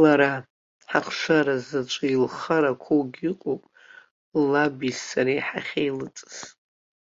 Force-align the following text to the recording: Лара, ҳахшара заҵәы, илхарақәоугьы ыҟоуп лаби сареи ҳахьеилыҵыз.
Лара, 0.00 0.32
ҳахшара 0.90 1.56
заҵәы, 1.66 2.06
илхарақәоугьы 2.14 3.26
ыҟоуп 3.32 3.62
лаби 4.50 4.92
сареи 5.06 5.40
ҳахьеилыҵыз. 5.46 6.36